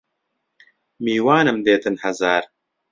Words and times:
میوانم 1.03 1.57
دێتن 1.65 1.95
هەزار 2.03 2.43